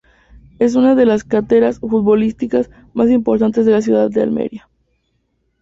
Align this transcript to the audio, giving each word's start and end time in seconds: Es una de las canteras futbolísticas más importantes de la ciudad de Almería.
Es 0.57 0.73
una 0.73 0.95
de 0.95 1.05
las 1.05 1.23
canteras 1.23 1.77
futbolísticas 1.79 2.71
más 2.95 3.11
importantes 3.11 3.67
de 3.67 3.71
la 3.73 3.81
ciudad 3.83 4.09
de 4.09 4.23
Almería. 4.23 4.67